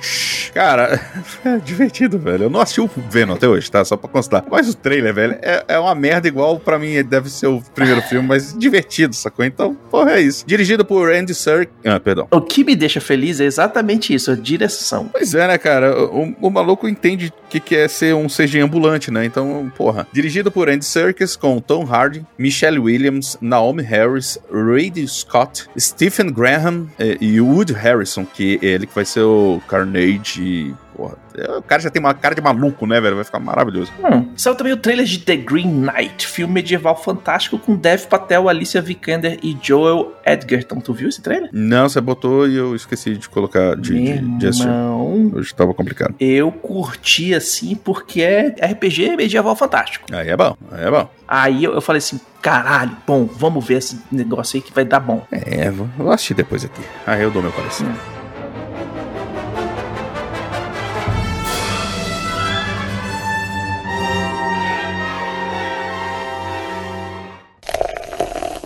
Cara, 0.53 1.01
é 1.45 1.59
divertido, 1.59 2.19
velho. 2.19 2.45
Eu 2.45 2.51
não 2.51 2.61
assisti 2.61 2.81
o 2.81 2.91
Venom 3.11 3.35
até 3.35 3.49
hoje, 3.49 3.71
tá? 3.71 3.85
Só 3.85 3.97
pra 3.97 4.09
constar. 4.09 4.45
Mas 4.51 4.69
o 4.69 4.77
trailer, 4.77 5.15
velho, 5.15 5.39
é, 5.41 5.65
é 5.69 5.79
uma 5.79 5.95
merda 5.95 6.29
igual 6.29 6.59
pra 6.59 6.79
mim 6.79 7.03
deve 7.03 7.31
ser 7.31 7.47
o 7.47 7.63
primeiro 7.75 8.03
filme, 8.03 8.27
mas 8.29 8.57
divertido, 8.57 9.15
sacou? 9.15 9.45
Então, 9.45 9.75
porra, 9.91 10.13
é 10.13 10.21
isso. 10.21 10.45
Dirigido 10.47 10.85
por 10.85 11.13
Andy 11.13 11.35
Serkis... 11.35 11.75
Ah, 11.85 11.99
perdão. 11.99 12.29
O 12.31 12.41
que 12.41 12.65
me 12.65 12.77
deixa 12.77 13.01
feliz 13.01 13.41
é 13.41 13.45
exatamente 13.45 14.15
isso, 14.15 14.31
a 14.31 14.35
direção. 14.35 15.09
Pois 15.13 15.35
é, 15.35 15.47
né, 15.49 15.59
cara? 15.59 16.05
O, 16.05 16.35
o 16.41 16.51
maluco 16.51 16.89
entende 16.89 17.33
o 17.47 17.49
que, 17.49 17.61
que 17.61 17.77
é 17.77 17.89
ser 17.89 18.15
um 18.15 18.27
CG 18.27 18.61
ambulante, 18.61 19.11
né? 19.11 19.25
Então, 19.25 19.73
porra. 19.77 20.07
Dirigido 20.13 20.51
por 20.51 20.69
Andy 20.69 20.85
Serkis, 20.85 21.37
com 21.37 21.61
Tom 21.61 21.85
Hardy, 21.85 22.25
Michelle 22.39 22.79
Williams, 22.79 23.39
Naomi 23.41 23.83
Harris, 23.83 24.39
Ridley 24.53 25.09
Scott, 25.09 25.67
Stephen 25.79 26.31
Graham 26.33 26.89
eh, 26.99 27.17
e 27.21 27.41
Wood 27.41 27.73
Harrison, 27.73 28.25
que 28.25 28.59
é 28.63 28.67
ele 28.67 28.87
que 28.87 28.95
vai 28.95 29.05
ser 29.05 29.21
o 29.21 29.61
Carnage. 29.69 30.42
E, 30.43 30.75
Porra, 30.95 31.17
é, 31.35 31.57
o 31.57 31.63
cara 31.63 31.81
já 31.81 31.91
tem 31.91 32.01
uma 32.01 32.13
cara 32.15 32.35
de 32.35 32.41
maluco, 32.41 32.87
né, 32.87 33.01
velho? 33.01 33.17
Vai 33.17 33.25
ficar 33.25 33.41
maravilhoso. 33.41 33.93
Hum. 33.99 34.29
Saiu 34.37 34.55
também 34.55 34.73
o 34.73 34.77
trailer 34.77 35.07
de 35.07 35.19
The 35.19 35.37
Green 35.37 35.67
Knight, 35.67 36.27
filme 36.27 36.55
medieval 36.55 37.01
fantástico 37.03 37.59
com 37.59 37.75
Dev 37.75 38.05
Patel, 38.07 38.49
Alicia 38.49 38.83
Vikander 38.83 39.39
e 39.43 39.57
Joel 39.61 40.13
Edgerton. 40.25 40.81
Tu 40.81 40.93
viu 40.93 41.09
esse 41.09 41.23
trailer? 41.23 41.49
Não, 41.53 41.89
você 41.89 42.01
botou 42.01 42.47
e 42.47 42.57
eu 42.57 42.77
esqueci 42.77 43.17
de 43.17 43.29
colocar, 43.29 43.75
de, 43.77 43.95
de, 43.95 44.39
de 44.39 44.47
assistir. 44.47 44.69
Hoje 44.69 45.55
tava 45.55 45.73
complicado. 45.73 46.15
eu 46.21 46.53
curti 46.53 47.35
assim 47.35 47.75
porque 47.75 48.23
é 48.23 48.49
RPG 48.49 49.17
medieval 49.17 49.57
fantástico. 49.57 50.07
Aí 50.13 50.29
é 50.29 50.37
bom, 50.37 50.57
aí 50.71 50.85
é 50.85 50.91
bom. 50.91 51.09
Aí 51.27 51.65
eu, 51.65 51.73
eu 51.73 51.81
falei 51.81 51.99
assim, 51.99 52.21
caralho, 52.43 52.97
bom, 53.07 53.25
vamos 53.25 53.65
ver 53.65 53.79
esse 53.79 53.99
negócio 54.11 54.57
aí 54.57 54.63
que 54.63 54.73
vai 54.73 54.85
dar 54.85 55.01
bom. 55.01 55.27
É, 55.31 55.71
vou, 55.71 55.89
vou 55.97 56.11
assistir 56.11 56.35
depois 56.35 56.65
aqui. 56.65 56.83
Aí 57.07 57.23
eu 57.23 57.31
dou 57.31 57.43
meu 57.43 57.53
parecer. 57.53 57.87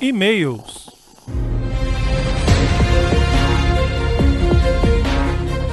E-mails. 0.00 0.90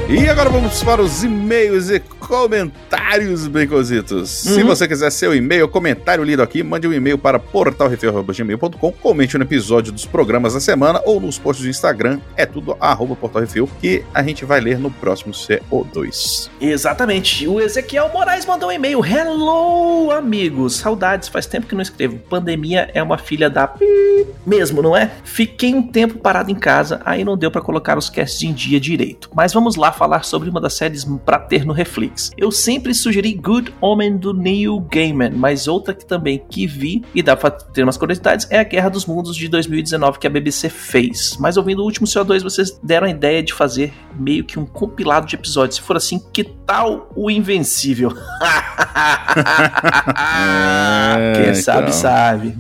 E 0.09 0.29
agora 0.29 0.49
vamos 0.49 0.81
para 0.81 1.01
os 1.01 1.23
e-mails 1.23 1.89
e 1.89 1.99
comentários, 2.33 3.47
baconzitos. 3.47 4.27
Se 4.31 4.61
Uhum. 4.61 4.67
você 4.67 4.87
quiser 4.87 5.11
seu 5.11 5.35
e-mail, 5.35 5.67
comentário 5.67 6.23
lido 6.23 6.41
aqui, 6.41 6.63
mande 6.63 6.87
um 6.87 6.91
e-mail 6.93 7.15
para 7.15 7.37
portalrefil.gmail.com, 7.37 8.91
comente 8.93 9.37
no 9.37 9.43
episódio 9.43 9.93
dos 9.93 10.03
programas 10.05 10.55
da 10.55 10.59
semana 10.59 10.99
ou 11.05 11.19
nos 11.19 11.37
posts 11.37 11.63
do 11.63 11.69
Instagram, 11.69 12.19
é 12.35 12.43
tudo 12.45 12.75
arroba 12.79 13.15
portalrefil, 13.15 13.69
que 13.79 14.03
a 14.11 14.23
gente 14.23 14.45
vai 14.45 14.59
ler 14.59 14.79
no 14.79 14.89
próximo 14.89 15.31
CO2. 15.31 16.49
Exatamente. 16.59 17.47
O 17.47 17.61
Ezequiel 17.61 18.09
Moraes 18.11 18.47
mandou 18.47 18.69
um 18.69 18.71
e-mail. 18.71 19.05
Hello, 19.05 20.09
amigos. 20.11 20.77
Saudades, 20.77 21.27
faz 21.29 21.45
tempo 21.45 21.67
que 21.67 21.75
não 21.75 21.83
escrevo. 21.83 22.17
Pandemia 22.17 22.89
é 22.95 23.03
uma 23.03 23.19
filha 23.19 23.47
da 23.47 23.71
mesmo, 24.45 24.81
não 24.81 24.97
é? 24.97 25.11
Fiquei 25.23 25.73
um 25.75 25.83
tempo 25.83 26.17
parado 26.17 26.49
em 26.49 26.55
casa, 26.55 26.99
aí 27.05 27.23
não 27.23 27.37
deu 27.37 27.51
pra 27.51 27.61
colocar 27.61 27.95
os 27.97 28.09
casts 28.09 28.41
em 28.41 28.51
dia 28.53 28.79
direito. 28.79 29.29
Mas 29.35 29.53
vamos 29.53 29.75
lá 29.75 29.91
falar 29.91 30.23
sobre 30.23 30.49
uma 30.49 30.59
das 30.59 30.73
séries 30.73 31.05
pra 31.25 31.37
ter 31.37 31.63
no 31.65 31.73
Reflex. 31.73 32.22
Eu 32.37 32.51
sempre 32.51 32.93
sugeri 32.93 33.33
Good 33.33 33.73
Omen 33.81 34.17
do 34.17 34.33
Neil 34.33 34.79
Gaiman, 34.91 35.31
mas 35.31 35.67
outra 35.67 35.93
que 35.93 36.05
também 36.05 36.43
que 36.49 36.65
vi 36.65 37.03
e 37.13 37.21
dá 37.21 37.35
pra 37.35 37.51
ter 37.51 37.83
umas 37.83 37.97
curiosidades 37.97 38.47
é 38.49 38.59
a 38.59 38.63
Guerra 38.63 38.89
dos 38.89 39.05
Mundos 39.05 39.35
de 39.35 39.47
2019 39.47 40.19
que 40.19 40.27
a 40.27 40.29
BBC 40.29 40.69
fez. 40.69 41.37
Mas 41.39 41.57
ouvindo 41.57 41.81
o 41.81 41.85
último 41.85 42.07
CO2, 42.07 42.43
vocês 42.43 42.79
deram 42.83 43.07
a 43.07 43.09
ideia 43.09 43.41
de 43.41 43.53
fazer 43.53 43.93
meio 44.17 44.43
que 44.43 44.59
um 44.59 44.65
compilado 44.65 45.27
de 45.27 45.35
episódios. 45.35 45.77
Se 45.77 45.81
for 45.81 45.97
assim, 45.97 46.21
que 46.31 46.43
tal 46.65 47.11
o 47.15 47.29
Invencível? 47.29 48.11
Quem 51.35 51.43
então. 51.49 51.55
sabe, 51.55 51.93
sabe. 51.95 52.55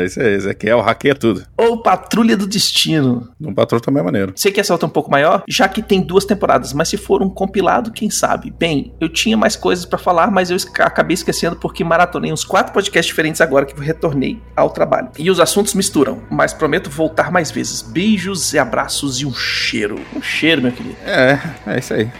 É 0.00 0.04
isso 0.04 0.20
aí, 0.20 0.34
esse 0.34 0.48
aqui 0.48 0.68
é 0.68 0.74
o 0.74 0.80
hackeia 0.80 1.14
tudo. 1.14 1.42
Ou 1.56 1.82
Patrulha 1.82 2.36
do 2.36 2.46
Destino. 2.46 3.28
Um 3.40 3.54
patrão 3.54 3.80
também 3.80 4.00
é 4.00 4.04
maneiro. 4.04 4.32
Sei 4.36 4.50
que 4.52 4.60
essa 4.60 4.72
outra 4.72 4.86
é 4.86 4.88
um 4.88 4.92
pouco 4.92 5.10
maior, 5.10 5.42
já 5.48 5.68
que 5.68 5.82
tem 5.82 6.00
duas 6.00 6.24
temporadas, 6.24 6.72
mas 6.72 6.88
se 6.88 6.96
for 6.96 7.22
um 7.22 7.28
compilado, 7.30 7.90
quem 7.92 8.10
sabe? 8.10 8.52
Bem, 8.58 8.92
eu 9.00 9.08
tinha 9.08 9.36
mais 9.36 9.56
coisas 9.56 9.84
pra 9.84 9.98
falar, 9.98 10.30
mas 10.30 10.50
eu 10.50 10.56
acabei 10.80 11.14
esquecendo 11.14 11.56
porque 11.56 11.82
maratonei 11.84 12.32
uns 12.32 12.44
quatro 12.44 12.72
podcasts 12.72 13.06
diferentes 13.06 13.40
agora 13.40 13.66
que 13.66 13.78
retornei 13.80 14.40
ao 14.56 14.70
trabalho. 14.70 15.08
E 15.18 15.30
os 15.30 15.40
assuntos 15.40 15.74
misturam, 15.74 16.22
mas 16.30 16.52
prometo 16.52 16.88
voltar 16.90 17.30
mais 17.30 17.50
vezes. 17.50 17.82
Beijos 17.82 18.52
e 18.54 18.58
abraços 18.58 19.20
e 19.20 19.26
um 19.26 19.32
cheiro. 19.34 20.00
Um 20.16 20.22
cheiro, 20.22 20.62
meu 20.62 20.72
querido. 20.72 20.96
É, 21.04 21.38
é 21.66 21.78
isso 21.78 21.94
aí. 21.94 22.10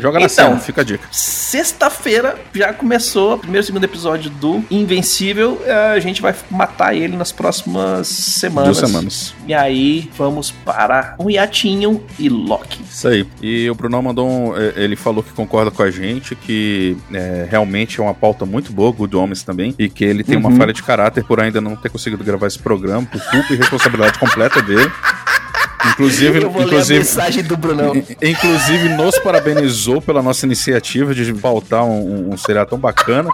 Joga 0.00 0.18
na 0.18 0.26
Então. 0.26 0.28
cena, 0.28 0.58
fica 0.58 0.83
dica. 0.84 1.08
Sexta-feira 1.10 2.36
já 2.52 2.72
começou 2.72 3.34
o 3.34 3.38
primeiro 3.38 3.62
e 3.62 3.66
segundo 3.66 3.84
episódio 3.84 4.28
do 4.30 4.62
Invencível. 4.70 5.62
Eh, 5.64 5.92
A 5.94 6.00
gente 6.00 6.20
vai 6.20 6.34
matar 6.50 6.94
ele 6.94 7.16
nas 7.16 7.30
próximas 7.32 8.08
semanas. 8.08 8.76
Duas 8.78 8.90
semanas. 8.90 9.34
E 9.46 9.54
aí 9.54 10.10
vamos 10.16 10.50
para 10.50 11.14
um 11.18 11.30
hiatinho 11.30 12.02
e 12.18 12.28
Loki. 12.28 12.82
Isso 12.82 13.06
aí. 13.08 13.26
E 13.42 13.68
o 13.70 13.74
Bruno 13.74 14.02
mandou 14.02 14.28
um, 14.28 14.56
é, 14.56 14.72
Ele 14.76 14.96
falou 14.96 15.22
que 15.22 15.30
concorda 15.32 15.70
com 15.70 15.82
a 15.82 15.90
gente, 15.90 16.34
que 16.34 16.96
é, 17.12 17.46
realmente 17.50 18.00
é 18.00 18.02
uma 18.02 18.14
pauta 18.14 18.44
muito 18.44 18.72
boa, 18.72 18.90
Good 18.92 19.14
Homens 19.16 19.42
também, 19.42 19.74
e 19.78 19.88
que 19.88 20.04
ele 20.04 20.22
tem 20.24 20.36
uma 20.36 20.48
Uhum. 20.50 20.56
falha 20.56 20.72
de 20.72 20.82
caráter 20.82 21.24
por 21.24 21.40
ainda 21.40 21.60
não 21.60 21.76
ter 21.76 21.88
conseguido 21.88 22.22
gravar 22.24 22.46
esse 22.46 22.58
programa, 22.58 23.06
por 23.06 23.20
culpa 23.30 23.52
e 23.52 23.56
responsabilidade 23.56 24.18
completa 24.20 24.60
dele. 24.60 24.90
Inclusive, 25.92 26.38
Eu 26.42 26.50
vou 26.50 26.62
inclusive, 26.62 26.98
mensagem 27.00 27.42
do 27.42 27.56
Brunão. 27.56 27.94
inclusive 28.22 28.88
nos 28.90 29.18
parabenizou 29.18 30.00
pela 30.00 30.22
nossa 30.22 30.46
iniciativa 30.46 31.14
de 31.14 31.32
pautar 31.34 31.84
um, 31.84 32.28
um, 32.28 32.34
um 32.34 32.36
seriado 32.36 32.70
tão 32.70 32.78
bacana. 32.78 33.28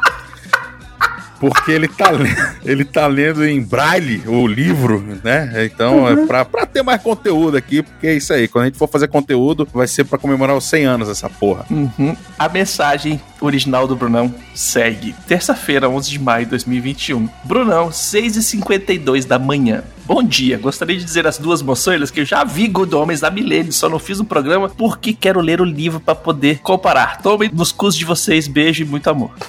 Porque 1.40 1.72
ele 1.72 1.88
tá, 1.88 2.10
le- 2.10 2.36
ele 2.64 2.84
tá 2.84 3.06
lendo 3.06 3.44
em 3.46 3.60
braille 3.62 4.22
o 4.26 4.46
livro, 4.46 5.02
né? 5.24 5.64
Então, 5.64 6.06
é 6.06 6.26
pra, 6.26 6.44
pra 6.44 6.66
ter 6.66 6.82
mais 6.82 7.02
conteúdo 7.02 7.56
aqui, 7.56 7.82
porque 7.82 8.06
é 8.06 8.14
isso 8.14 8.32
aí. 8.32 8.46
Quando 8.46 8.64
a 8.64 8.66
gente 8.66 8.76
for 8.78 8.86
fazer 8.88 9.08
conteúdo, 9.08 9.66
vai 9.72 9.86
ser 9.88 10.04
pra 10.04 10.18
comemorar 10.18 10.54
os 10.54 10.64
100 10.64 10.84
anos 10.84 11.08
essa 11.08 11.30
porra. 11.30 11.64
Uhum. 11.70 12.14
A 12.38 12.46
mensagem 12.48 13.18
original 13.40 13.88
do 13.88 13.96
Brunão 13.96 14.32
segue. 14.54 15.14
Terça-feira, 15.26 15.88
11 15.88 16.10
de 16.10 16.18
maio 16.18 16.44
de 16.44 16.50
2021. 16.50 17.26
Brunão, 17.44 17.88
6h52 17.88 19.24
da 19.26 19.38
manhã. 19.38 19.82
Bom 20.04 20.22
dia, 20.22 20.58
gostaria 20.58 20.96
de 20.98 21.04
dizer 21.04 21.26
às 21.26 21.38
duas 21.38 21.62
moçoilas 21.62 22.10
que 22.10 22.20
eu 22.20 22.24
já 22.24 22.42
vi 22.44 22.66
Good 22.66 22.94
Homens 22.94 23.20
da 23.20 23.30
Milênio, 23.30 23.72
só 23.72 23.88
não 23.88 23.98
fiz 23.98 24.18
um 24.20 24.24
programa 24.24 24.68
porque 24.68 25.12
quero 25.12 25.40
ler 25.40 25.60
o 25.60 25.64
livro 25.64 26.00
pra 26.00 26.14
poder 26.16 26.58
comparar. 26.58 27.22
Tomem 27.22 27.48
nos 27.52 27.70
cus 27.70 27.94
de 27.96 28.04
vocês, 28.04 28.48
beijo 28.48 28.82
e 28.82 28.86
muito 28.86 29.08
amor. 29.08 29.30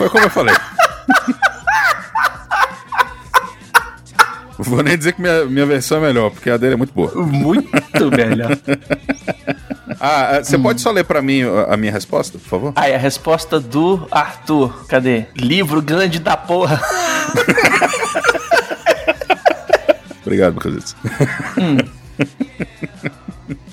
Foi 0.00 0.08
como 0.08 0.24
eu 0.24 0.30
falei. 0.30 0.54
Vou 4.58 4.82
nem 4.82 4.96
dizer 4.96 5.12
que 5.12 5.20
minha, 5.20 5.44
minha 5.44 5.66
versão 5.66 5.98
é 5.98 6.00
melhor, 6.00 6.30
porque 6.30 6.48
a 6.48 6.56
dele 6.56 6.72
é 6.72 6.76
muito 6.76 6.94
boa. 6.94 7.14
Muito 7.14 8.10
melhor. 8.10 8.56
Ah, 10.02 10.38
ah, 10.38 10.42
você 10.42 10.56
pode 10.56 10.80
só 10.80 10.90
ler 10.90 11.04
pra 11.04 11.20
mim 11.20 11.42
a 11.42 11.74
a 11.74 11.76
minha 11.76 11.92
resposta, 11.92 12.38
por 12.38 12.48
favor? 12.48 12.72
Aí, 12.74 12.94
a 12.94 12.96
resposta 12.96 13.60
do 13.60 14.08
Arthur. 14.10 14.86
Cadê? 14.86 15.26
Livro 15.36 15.82
grande 15.82 16.18
da 16.18 16.38
porra. 16.38 16.80
Obrigado, 20.24 20.54
Lucas. 20.54 20.96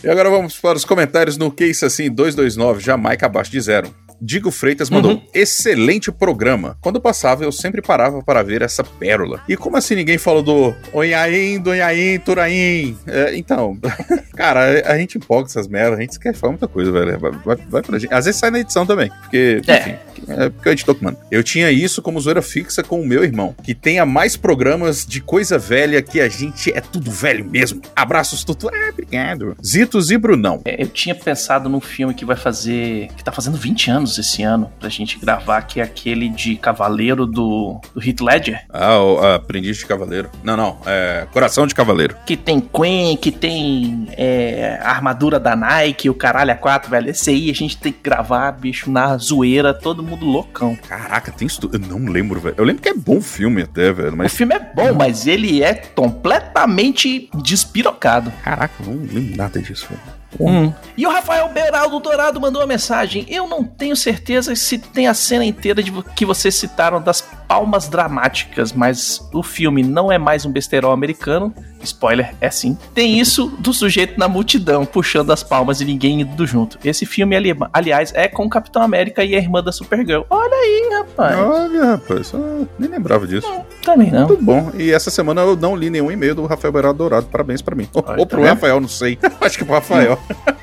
e 0.04 0.10
agora 0.10 0.30
vamos 0.30 0.60
para 0.60 0.76
os 0.76 0.84
comentários 0.84 1.38
no 1.38 1.50
Case 1.50 1.86
Assim 1.86 2.12
229, 2.12 2.84
Jamaica 2.84 3.28
abaixo 3.28 3.50
de 3.50 3.62
zero. 3.62 3.96
Digo 4.22 4.50
Freitas 4.52 4.90
mandou 4.90 5.12
Uhum. 5.14 5.22
excelente 5.34 6.12
programa. 6.12 6.78
Quando 6.82 7.00
passava, 7.00 7.44
eu 7.44 7.52
sempre 7.52 7.82
parava 7.82 8.22
para 8.24 8.42
ver 8.44 8.62
essa 8.62 8.84
pérola. 8.84 9.42
E 9.48 9.56
como 9.56 9.78
assim 9.78 9.96
ninguém 9.96 10.18
falou 10.18 10.42
do 10.42 10.76
Onhaim, 10.94 11.60
Donhaim, 11.60 12.20
Turaim? 12.20 12.98
É, 13.06 13.36
então, 13.38 13.78
cara, 14.36 14.82
a, 14.92 14.98
gente 14.98 15.18
empolga 15.18 15.48
essas 15.48 15.68
merdas, 15.68 16.00
a 16.00 16.02
gente 16.02 16.12
esquece 16.12 16.34
de 16.36 16.40
falar 16.40 16.54
muita 16.54 16.68
coisa, 16.68 16.92
velho. 16.92 17.20
Vai, 17.20 17.58
vai, 17.70 17.82
pra 17.82 18.00
gente. 18.00 18.14
Às 18.14 18.26
vezes 18.26 18.40
sai 18.40 18.50
na 18.52 18.60
edição 18.60 18.86
também, 18.86 19.10
porque, 19.22 19.62
É. 19.68 19.80
enfim. 19.80 19.92
É 19.92 20.17
porque 20.22 20.70
é 20.70 20.72
o 20.72 20.74
editor 20.74 20.96
que 20.96 21.04
manda. 21.04 21.18
Eu 21.32 21.44
tinha 21.44 21.72
isso 21.72 22.02
como 22.02 22.20
zoeira 22.20 22.42
fixa 22.42 22.84
com 22.84 23.02
o 23.02 23.06
meu 23.06 23.24
irmão, 23.24 23.56
que 23.64 23.74
tenha 23.74 24.06
mais 24.06 24.36
programas 24.36 25.06
de 25.06 25.22
coisa 25.22 25.58
velha 25.58 26.02
que 26.02 26.20
a 26.20 26.30
gente 26.30 26.72
é 26.72 26.82
tudo 26.82 27.12
velho 27.12 27.46
mesmo. 27.46 27.82
Abraços, 27.96 28.44
Tutu. 28.44 28.70
É, 28.74 28.90
obrigado. 28.90 29.56
Zitos 29.66 30.12
e 30.12 30.18
Brunão. 30.18 30.62
É, 30.66 30.82
Eu 30.82 30.88
tinha 30.88 31.16
pensado 31.16 31.70
num 31.70 31.82
filme 31.82 32.14
que 32.14 32.26
vai 32.26 32.36
fazer. 32.36 33.08
que 33.16 33.24
tá 33.24 33.32
fazendo 33.32 33.58
20 33.58 33.92
anos 33.92 34.18
esse 34.18 34.44
ano 34.44 34.72
pra 34.80 34.90
gente 34.90 35.18
gravar, 35.20 35.62
que 35.64 35.80
é 35.80 35.84
aquele 35.84 36.30
de 36.30 36.56
Cavaleiro 36.56 37.26
do, 37.26 37.80
do 37.94 38.04
Heath 38.04 38.22
Ledger. 38.22 38.66
Ah, 38.70 39.00
o 39.00 39.20
Aprendiz 39.34 39.78
de 39.78 39.86
Cavaleiro. 39.86 40.30
Não, 40.44 40.56
não. 40.58 40.78
É 40.86 41.28
Coração 41.32 41.68
de 41.68 41.76
Cavaleiro. 41.76 42.16
Que 42.26 42.38
tem 42.38 42.60
Queen, 42.60 43.18
que 43.18 43.32
tem 43.32 44.08
é, 44.18 44.80
armadura 44.82 45.40
da 45.40 45.56
Nike, 45.56 46.10
o 46.10 46.14
caralho 46.14 46.52
a 46.52 46.56
quatro, 46.56 46.90
velho. 46.90 47.10
Esse 47.10 47.30
aí 47.30 47.50
a 47.50 47.54
gente 47.54 47.78
tem 47.78 47.92
que 47.92 48.00
gravar, 48.02 48.52
bicho, 48.52 48.90
na 48.90 49.18
zoeira, 49.18 49.74
todo 49.74 50.02
mundo 50.04 50.07
loucão. 50.16 50.76
Caraca, 50.88 51.32
tem 51.32 51.48
isso. 51.48 51.70
Eu 51.72 51.80
não 51.80 52.12
lembro, 52.12 52.40
velho. 52.40 52.56
Eu 52.58 52.64
lembro 52.64 52.82
que 52.82 52.90
é 52.90 52.94
bom 52.94 53.22
filme 53.22 53.62
até, 53.62 53.92
velho. 53.92 54.14
O 54.14 54.18
Mas. 54.18 54.34
filme 54.34 54.56
é 54.56 54.60
bom, 54.60 54.94
mas 54.94 55.28
ele 55.28 55.64
é 55.64 55.74
completamente 55.74 57.30
despirocado. 57.44 58.32
Caraca, 58.44 58.74
eu 58.80 58.94
não 58.94 59.02
lembro 59.02 59.38
nada 59.38 59.62
disso, 59.62 59.88
velho. 59.90 60.18
Hum. 60.40 60.74
E 60.96 61.06
o 61.06 61.10
Rafael 61.10 61.50
Beraldo 61.50 62.00
Dourado 62.00 62.40
mandou 62.40 62.62
uma 62.62 62.68
mensagem. 62.68 63.26
Eu 63.28 63.48
não 63.48 63.64
tenho 63.64 63.96
certeza 63.96 64.56
se 64.56 64.78
tem 64.78 65.08
a 65.08 65.14
cena 65.14 65.46
inteira 65.46 65.82
de 65.82 65.92
que 66.16 66.26
vocês 66.26 66.54
citaram 66.54 67.02
das 67.02 67.22
palmas 67.48 67.88
dramáticas, 67.88 68.74
mas 68.74 69.22
o 69.34 69.42
filme 69.42 69.82
não 69.84 70.12
é 70.12 70.18
mais 70.18 70.46
um 70.46 70.52
besterol 70.52 70.92
americano. 70.92 71.54
Spoiler, 71.82 72.34
é 72.42 72.50
sim. 72.50 72.78
Tem 72.94 73.20
isso 73.20 73.48
do 73.60 73.72
sujeito 73.74 74.20
na 74.20 74.28
multidão, 74.28 74.86
puxando 74.86 75.32
as 75.32 75.44
palmas 75.44 75.80
e 75.80 75.86
ninguém 75.86 76.22
indo 76.22 76.46
junto. 76.46 76.78
Esse 76.84 77.06
filme, 77.06 77.36
ali- 77.36 77.56
aliás, 77.72 78.12
é 78.16 78.28
com 78.28 78.46
o 78.46 78.50
Capitão 78.50 78.82
América 78.82 79.24
e 79.24 79.36
a 79.36 79.38
irmã 79.38 79.64
da 79.64 79.72
Supergirl. 79.72 80.24
Olha 80.30 80.54
aí, 80.56 80.90
rapaz. 81.00 81.38
Olha, 81.40 81.86
rapaz, 81.92 82.32
eu 82.34 82.68
nem 82.78 82.90
lembrava 82.90 83.26
disso. 83.28 83.48
Também 83.84 84.12
não. 84.12 84.28
Muito 84.28 84.44
bom. 84.44 84.72
E 84.78 84.92
essa 84.92 85.10
semana 85.10 85.42
eu 85.42 85.56
não 85.56 85.76
li 85.76 85.90
nenhum 85.90 86.12
e-mail 86.12 86.36
do 86.36 86.46
Rafael 86.46 86.72
Beraldo 86.74 86.98
Dourado. 86.98 87.28
Parabéns 87.28 87.62
pra 87.62 87.76
mim. 87.76 87.88
Ou, 87.94 88.04
Olha, 88.06 88.20
ou 88.20 88.26
tá 88.26 88.36
pro 88.36 88.42
vendo? 88.44 88.54
Rafael, 88.56 88.82
não 88.82 88.90
sei. 88.90 89.18
Acho 89.40 89.58
que 89.60 89.64
pro 89.64 89.76
Rafael. 89.76 90.20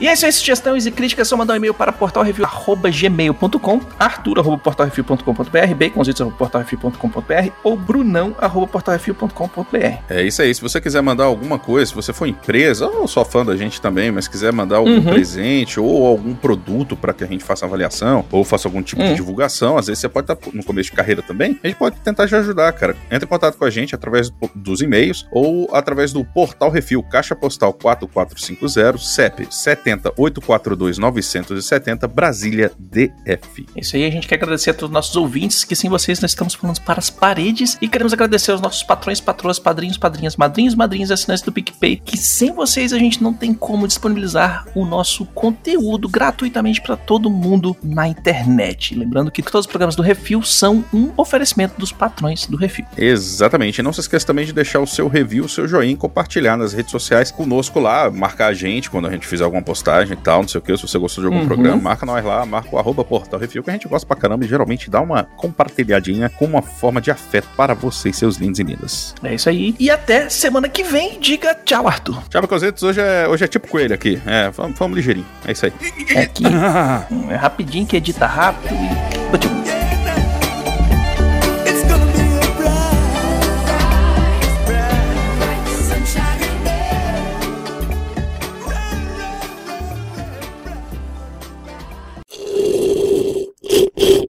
E 0.00 0.06
é 0.06 0.10
aí, 0.10 0.16
sugestões 0.32 0.86
e 0.86 0.90
críticas, 0.92 1.26
é 1.26 1.28
só 1.28 1.36
mandar 1.36 1.54
um 1.54 1.56
e-mail 1.56 1.74
para 1.74 1.90
portalreview.gmail.com, 1.92 3.80
arthur.portalreview.com.br, 3.98 5.74
baconzitos.portalreview.com.br 5.76 7.50
ou 7.64 7.76
brunão.portalreview.com.br. 7.76 9.98
É 10.08 10.22
isso 10.22 10.40
aí. 10.42 10.54
Se 10.54 10.60
você 10.62 10.80
quiser 10.80 11.02
mandar 11.02 11.24
alguma 11.24 11.58
coisa, 11.58 11.86
se 11.90 11.94
você 11.94 12.12
for 12.12 12.26
empresa 12.26 12.86
ou 12.86 13.06
só 13.08 13.24
fã 13.24 13.44
da 13.44 13.56
gente 13.56 13.80
também, 13.80 14.10
mas 14.12 14.28
quiser 14.28 14.52
mandar 14.52 14.76
algum 14.76 14.98
Uhum. 14.98 15.02
presente 15.04 15.78
ou 15.80 16.06
algum 16.06 16.34
produto 16.34 16.96
pra 16.96 17.12
que 17.12 17.22
a 17.24 17.26
gente 17.26 17.42
faça 17.44 17.66
avaliação 17.66 18.24
ou 18.30 18.44
faça 18.44 18.68
algum 18.68 18.82
tipo 18.82 19.02
de 19.02 19.10
Hum. 19.10 19.14
divulgação, 19.14 19.76
às 19.76 19.86
vezes 19.86 20.00
você 20.00 20.08
pode 20.08 20.30
estar 20.32 20.50
no 20.52 20.64
começo 20.64 20.90
de 20.90 20.96
carreira 20.96 21.20
também, 21.22 21.58
a 21.62 21.66
gente 21.68 21.76
pode 21.76 21.96
tentar 22.00 22.26
te 22.28 22.34
ajudar, 22.34 22.72
cara. 22.72 22.96
Entre 23.10 23.24
em 23.26 23.28
contato 23.28 23.56
com 23.58 23.64
a 23.64 23.70
gente 23.70 23.94
através 23.94 24.30
do- 24.30 24.50
dos 24.54 24.80
e-mails 24.80 25.26
ou 25.32 25.68
através 25.74 26.12
do 26.12 26.24
Portal 26.24 26.70
Refil, 26.70 27.02
Caixa 27.02 27.34
Postal 27.36 27.72
4450, 27.72 28.98
CEP 29.18 29.46
70842-970, 29.46 32.06
Brasília 32.06 32.70
DF. 32.78 33.66
Isso 33.74 33.96
aí, 33.96 34.06
a 34.06 34.10
gente 34.10 34.28
quer 34.28 34.36
agradecer 34.36 34.70
a 34.70 34.74
todos 34.74 34.90
os 34.90 34.94
nossos 34.94 35.16
ouvintes, 35.16 35.64
que 35.64 35.74
sem 35.74 35.90
vocês 35.90 36.20
nós 36.20 36.30
estamos 36.30 36.54
falando 36.54 36.80
para 36.82 37.00
as 37.00 37.10
paredes. 37.10 37.76
E 37.82 37.88
queremos 37.88 38.12
agradecer 38.12 38.52
aos 38.52 38.60
nossos 38.60 38.84
patrões, 38.84 39.20
patroas, 39.20 39.58
padrinhos, 39.58 39.98
padrinhas, 39.98 40.36
madrinhos, 40.36 40.76
madrinhas, 40.76 41.10
assinantes 41.10 41.44
do 41.44 41.50
PicPay, 41.50 41.96
que 41.96 42.16
sem 42.16 42.52
vocês 42.52 42.92
a 42.92 42.98
gente 42.98 43.20
não 43.20 43.34
tem 43.34 43.52
como 43.52 43.88
disponibilizar 43.88 44.68
o 44.72 44.86
nosso 44.86 45.26
conteúdo 45.26 46.08
gratuitamente 46.08 46.80
para 46.80 46.96
todo 46.96 47.28
mundo 47.28 47.76
na 47.82 48.06
internet. 48.06 48.94
Lembrando 48.94 49.32
que 49.32 49.42
todos 49.42 49.66
os 49.66 49.66
programas 49.66 49.96
do 49.96 50.02
Refil 50.02 50.44
são 50.44 50.84
um 50.94 51.10
oferecimento 51.16 51.76
dos 51.76 51.90
patrões 51.90 52.46
do 52.46 52.56
Refil. 52.56 52.84
Exatamente. 52.96 53.80
E 53.80 53.82
não 53.82 53.92
se 53.92 53.98
esqueça 53.98 54.24
também 54.24 54.46
de 54.46 54.52
deixar 54.52 54.78
o 54.78 54.86
seu 54.86 55.08
review, 55.08 55.46
o 55.46 55.48
seu 55.48 55.66
joinha 55.66 55.96
compartilhar 55.96 56.56
nas 56.56 56.72
redes 56.72 56.92
sociais 56.92 57.32
conosco 57.32 57.80
lá, 57.80 58.08
marcar 58.08 58.46
a 58.46 58.54
gente 58.54 58.88
quando 58.88 59.07
a 59.08 59.12
gente 59.12 59.26
fizer 59.26 59.44
alguma 59.44 59.62
postagem 59.62 60.12
e 60.14 60.20
tal, 60.20 60.42
não 60.42 60.48
sei 60.48 60.58
o 60.58 60.62
que. 60.62 60.76
Se 60.76 60.82
você 60.82 60.98
gostou 60.98 61.22
de 61.22 61.26
algum 61.26 61.40
Uhum. 61.40 61.46
programa, 61.46 61.80
marca 61.82 62.04
nós 62.06 62.24
lá, 62.24 62.44
marca 62.46 62.68
o 62.74 62.78
arroba 62.78 63.04
portal 63.04 63.38
refil, 63.38 63.62
que 63.62 63.70
a 63.70 63.72
gente 63.72 63.88
gosta 63.88 64.06
pra 64.06 64.16
caramba 64.16 64.44
e 64.44 64.48
geralmente 64.48 64.90
dá 64.90 65.00
uma 65.00 65.24
compartilhadinha 65.24 66.28
com 66.30 66.44
uma 66.44 66.62
forma 66.62 67.00
de 67.00 67.10
afeto 67.10 67.48
para 67.56 67.74
vocês, 67.74 68.16
seus 68.16 68.36
lindos 68.36 68.58
e 68.60 68.62
lindas. 68.62 69.14
É 69.22 69.34
isso 69.34 69.48
aí. 69.48 69.74
E 69.78 69.90
até 69.90 70.28
semana 70.28 70.68
que 70.68 70.82
vem. 70.82 71.18
Diga 71.20 71.54
tchau, 71.64 71.86
Arthur. 71.86 72.22
Tchau, 72.28 72.42
Bacosetos. 72.42 72.82
Hoje 72.82 73.00
é, 73.00 73.26
hoje 73.28 73.44
é 73.44 73.48
tipo 73.48 73.66
coelho 73.68 73.94
aqui. 73.94 74.20
É, 74.26 74.50
vamos, 74.50 74.78
vamos 74.78 74.96
ligeirinho. 74.96 75.26
É 75.46 75.52
isso 75.52 75.66
aí. 75.66 75.72
É 76.14 76.22
aqui. 76.22 76.44
É 77.30 77.36
rapidinho 77.36 77.86
que 77.86 77.96
edita 77.96 78.26
rápido 78.26 78.74
e 78.74 79.57